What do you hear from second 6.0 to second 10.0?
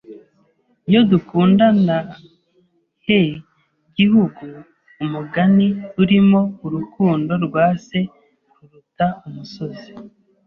urimo Urukundo rwa se ruruta umusozi